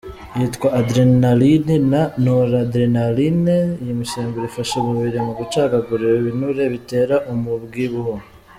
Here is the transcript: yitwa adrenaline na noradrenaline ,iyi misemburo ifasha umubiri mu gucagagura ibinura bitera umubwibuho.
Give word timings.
yitwa 0.37 0.67
adrenaline 0.79 1.75
na 1.91 2.01
noradrenaline 2.23 3.57
,iyi 3.81 3.93
misemburo 4.01 4.45
ifasha 4.49 4.73
umubiri 4.79 5.17
mu 5.25 5.31
gucagagura 5.39 6.03
ibinura 6.19 6.63
bitera 6.73 7.15
umubwibuho. 7.33 8.13